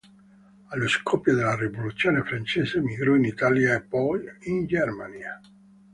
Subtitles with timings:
[0.69, 5.39] Allo scoppio della Rivoluzione francese emigrò in Italia e poi in Germania.